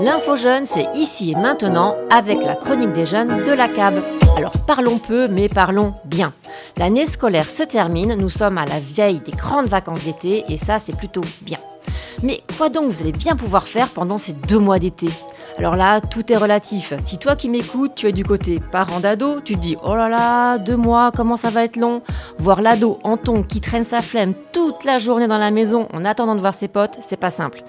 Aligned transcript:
L'info 0.00 0.34
jeune, 0.34 0.64
c'est 0.64 0.86
ici 0.94 1.32
et 1.32 1.34
maintenant 1.34 1.94
avec 2.10 2.42
la 2.42 2.54
chronique 2.54 2.94
des 2.94 3.04
jeunes 3.04 3.44
de 3.44 3.52
la 3.52 3.68
CAB. 3.68 4.02
Alors 4.34 4.54
parlons 4.66 4.96
peu, 4.96 5.28
mais 5.28 5.46
parlons 5.46 5.92
bien. 6.06 6.32
L'année 6.78 7.04
scolaire 7.04 7.50
se 7.50 7.64
termine, 7.64 8.14
nous 8.14 8.30
sommes 8.30 8.56
à 8.56 8.64
la 8.64 8.80
veille 8.80 9.20
des 9.20 9.32
grandes 9.32 9.66
vacances 9.66 10.02
d'été 10.02 10.46
et 10.48 10.56
ça 10.56 10.78
c'est 10.78 10.96
plutôt 10.96 11.20
bien. 11.42 11.58
Mais 12.22 12.40
quoi 12.56 12.70
donc 12.70 12.84
vous 12.84 13.02
allez 13.02 13.12
bien 13.12 13.36
pouvoir 13.36 13.68
faire 13.68 13.88
pendant 13.88 14.16
ces 14.16 14.32
deux 14.32 14.58
mois 14.58 14.78
d'été? 14.78 15.10
Alors 15.60 15.76
là, 15.76 16.00
tout 16.00 16.32
est 16.32 16.38
relatif. 16.38 16.94
Si 17.04 17.18
toi 17.18 17.36
qui 17.36 17.50
m'écoutes, 17.50 17.94
tu 17.94 18.08
es 18.08 18.12
du 18.12 18.24
côté 18.24 18.60
parent 18.72 18.98
d'ado, 18.98 19.42
tu 19.42 19.56
te 19.56 19.60
dis 19.60 19.76
oh 19.84 19.94
là 19.94 20.08
là, 20.08 20.56
deux 20.56 20.78
mois, 20.78 21.12
comment 21.14 21.36
ça 21.36 21.50
va 21.50 21.64
être 21.64 21.76
long? 21.76 22.00
Voir 22.38 22.62
l'ado 22.62 22.98
en 23.04 23.18
ton 23.18 23.42
qui 23.42 23.60
traîne 23.60 23.84
sa 23.84 24.00
flemme 24.00 24.32
toute 24.52 24.84
la 24.84 24.96
journée 24.96 25.28
dans 25.28 25.36
la 25.36 25.50
maison 25.50 25.86
en 25.92 26.02
attendant 26.06 26.34
de 26.34 26.40
voir 26.40 26.54
ses 26.54 26.68
potes, 26.68 26.96
c'est 27.02 27.18
pas 27.18 27.28
simple. 27.28 27.62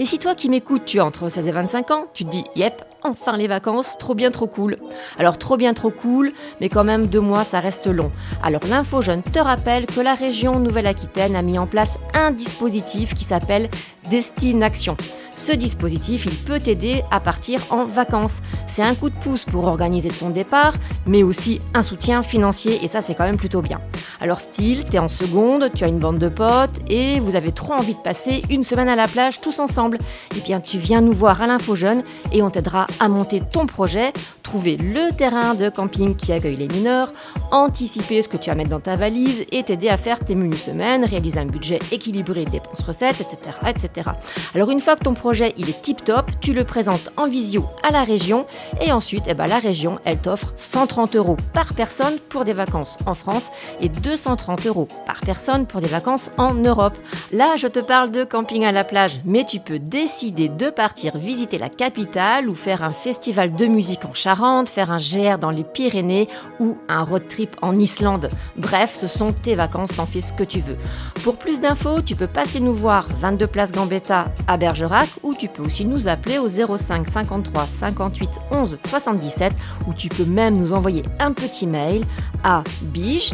Et 0.00 0.06
si 0.06 0.18
toi 0.18 0.34
qui 0.34 0.48
m'écoutes, 0.48 0.86
tu 0.86 0.96
es 0.96 1.00
entre 1.00 1.28
16 1.28 1.46
et 1.46 1.52
25 1.52 1.90
ans, 1.92 2.06
tu 2.14 2.24
te 2.24 2.30
dis 2.30 2.42
yep, 2.56 2.82
enfin 3.04 3.36
les 3.36 3.46
vacances, 3.46 3.96
trop 3.96 4.16
bien, 4.16 4.32
trop 4.32 4.48
cool. 4.48 4.76
Alors 5.16 5.38
trop 5.38 5.56
bien, 5.56 5.72
trop 5.72 5.90
cool, 5.90 6.32
mais 6.60 6.68
quand 6.68 6.82
même 6.82 7.06
deux 7.06 7.20
mois, 7.20 7.44
ça 7.44 7.60
reste 7.60 7.86
long. 7.86 8.10
Alors 8.42 8.62
l'info 8.68 9.02
jeune 9.02 9.22
te 9.22 9.38
rappelle 9.38 9.86
que 9.86 10.00
la 10.00 10.16
région 10.16 10.58
Nouvelle-Aquitaine 10.58 11.36
a 11.36 11.42
mis 11.42 11.60
en 11.60 11.68
place 11.68 12.00
un 12.12 12.32
dispositif 12.32 13.14
qui 13.14 13.22
s'appelle 13.22 13.70
Destination. 14.10 14.96
Ce 15.36 15.52
dispositif, 15.52 16.26
il 16.26 16.34
peut 16.34 16.58
t'aider 16.58 17.04
à 17.10 17.20
partir 17.20 17.60
en 17.70 17.84
vacances. 17.84 18.40
C'est 18.66 18.82
un 18.82 18.94
coup 18.94 19.10
de 19.10 19.14
pouce 19.14 19.44
pour 19.44 19.66
organiser 19.66 20.08
ton 20.08 20.30
départ, 20.30 20.74
mais 21.06 21.22
aussi 21.22 21.60
un 21.74 21.82
soutien 21.82 22.22
financier, 22.22 22.82
et 22.82 22.88
ça 22.88 23.00
c'est 23.00 23.14
quand 23.14 23.24
même 23.24 23.36
plutôt 23.36 23.62
bien. 23.62 23.80
Alors 24.20 24.40
style, 24.40 24.84
t'es 24.84 24.98
en 24.98 25.08
seconde, 25.08 25.70
tu 25.74 25.84
as 25.84 25.88
une 25.88 25.98
bande 25.98 26.18
de 26.18 26.28
potes, 26.28 26.80
et 26.88 27.20
vous 27.20 27.36
avez 27.36 27.52
trop 27.52 27.74
envie 27.74 27.94
de 27.94 28.00
passer 28.00 28.42
une 28.48 28.64
semaine 28.64 28.88
à 28.88 28.96
la 28.96 29.06
plage 29.06 29.40
tous 29.40 29.58
ensemble. 29.58 29.98
Eh 30.36 30.40
bien 30.40 30.60
tu 30.60 30.78
viens 30.78 31.02
nous 31.02 31.12
voir 31.12 31.42
à 31.42 31.46
l'Info 31.46 31.74
Jeune, 31.74 32.02
et 32.32 32.42
on 32.42 32.50
t'aidera 32.50 32.86
à 32.98 33.08
monter 33.08 33.40
ton 33.40 33.66
projet, 33.66 34.12
trouver 34.46 34.76
le 34.76 35.12
terrain 35.12 35.54
de 35.54 35.68
camping 35.68 36.14
qui 36.14 36.32
accueille 36.32 36.54
les 36.54 36.68
mineurs, 36.68 37.12
anticiper 37.50 38.22
ce 38.22 38.28
que 38.28 38.36
tu 38.36 38.48
vas 38.48 38.54
mettre 38.54 38.70
dans 38.70 38.78
ta 38.78 38.94
valise, 38.94 39.44
et 39.50 39.64
t'aider 39.64 39.88
à 39.88 39.96
faire 39.96 40.20
tes 40.20 40.36
menus 40.36 40.62
semaines, 40.62 41.04
réaliser 41.04 41.40
un 41.40 41.46
budget 41.46 41.80
équilibré 41.90 42.44
dépenses-recettes, 42.44 43.20
etc., 43.20 43.38
etc. 43.66 44.10
Alors 44.54 44.70
une 44.70 44.78
fois 44.78 44.94
que 44.94 45.02
ton 45.02 45.14
projet 45.14 45.52
il 45.56 45.68
est 45.68 45.82
tip 45.82 46.04
top, 46.04 46.30
tu 46.40 46.52
le 46.52 46.62
présentes 46.62 47.10
en 47.16 47.26
visio 47.26 47.64
à 47.82 47.90
la 47.90 48.04
région 48.04 48.46
et 48.80 48.92
ensuite 48.92 49.24
eh 49.26 49.34
ben, 49.34 49.48
la 49.48 49.58
région 49.58 49.98
elle 50.04 50.18
t'offre 50.18 50.54
130 50.56 51.16
euros 51.16 51.36
par 51.52 51.74
personne 51.74 52.18
pour 52.28 52.44
des 52.44 52.52
vacances 52.52 52.98
en 53.06 53.14
France 53.14 53.50
et 53.80 53.88
230 53.88 54.64
euros 54.66 54.86
par 55.06 55.18
personne 55.20 55.66
pour 55.66 55.80
des 55.80 55.88
vacances 55.88 56.30
en 56.38 56.54
Europe. 56.54 56.96
Là 57.32 57.56
je 57.56 57.66
te 57.66 57.80
parle 57.80 58.12
de 58.12 58.22
camping 58.22 58.64
à 58.64 58.70
la 58.70 58.84
plage, 58.84 59.20
mais 59.24 59.44
tu 59.44 59.58
peux 59.58 59.80
décider 59.80 60.48
de 60.48 60.70
partir 60.70 61.16
visiter 61.16 61.58
la 61.58 61.68
capitale 61.68 62.48
ou 62.48 62.54
faire 62.54 62.84
un 62.84 62.92
festival 62.92 63.52
de 63.52 63.66
musique 63.66 64.04
en 64.04 64.14
Charente, 64.14 64.35
faire 64.66 64.90
un 64.90 64.98
GR 64.98 65.38
dans 65.38 65.50
les 65.50 65.64
Pyrénées 65.64 66.28
ou 66.60 66.76
un 66.88 67.02
road 67.02 67.26
trip 67.28 67.56
en 67.62 67.78
Islande. 67.78 68.28
Bref, 68.56 68.94
ce 68.94 69.06
sont 69.06 69.32
tes 69.32 69.54
vacances, 69.54 69.90
t'en 69.96 70.06
fais 70.06 70.20
ce 70.20 70.32
que 70.32 70.44
tu 70.44 70.60
veux. 70.60 70.76
Pour 71.22 71.36
plus 71.36 71.60
d'infos, 71.60 72.02
tu 72.02 72.14
peux 72.14 72.26
passer 72.26 72.60
nous 72.60 72.74
voir 72.74 73.06
22 73.20 73.46
place 73.46 73.72
Gambetta 73.72 74.26
à 74.46 74.56
Bergerac 74.56 75.08
ou 75.22 75.34
tu 75.34 75.48
peux 75.48 75.62
aussi 75.62 75.84
nous 75.84 76.08
appeler 76.08 76.38
au 76.38 76.48
05 76.48 77.08
53 77.08 77.66
58 77.66 78.30
11 78.50 78.78
77 78.88 79.52
ou 79.86 79.94
tu 79.94 80.08
peux 80.08 80.24
même 80.24 80.56
nous 80.56 80.72
envoyer 80.72 81.02
un 81.18 81.32
petit 81.32 81.66
mail 81.66 82.04
à 82.44 82.62
bige 82.82 83.32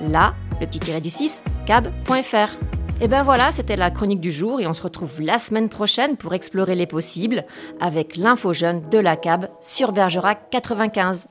la 0.00 0.34
le 0.60 0.66
petit 0.66 0.80
tiré 0.80 1.00
du 1.00 1.10
6 1.10 1.42
cab.fr. 1.66 2.65
Et 2.98 3.08
ben 3.08 3.22
voilà, 3.22 3.52
c'était 3.52 3.76
la 3.76 3.90
chronique 3.90 4.22
du 4.22 4.32
jour 4.32 4.58
et 4.58 4.66
on 4.66 4.72
se 4.72 4.82
retrouve 4.82 5.20
la 5.20 5.38
semaine 5.38 5.68
prochaine 5.68 6.16
pour 6.16 6.32
explorer 6.32 6.74
les 6.74 6.86
possibles 6.86 7.44
avec 7.78 8.16
l'info 8.16 8.54
jeune 8.54 8.88
de 8.88 8.96
la 8.98 9.16
cab 9.16 9.50
sur 9.60 9.92
Bergerac 9.92 10.48
95. 10.50 11.28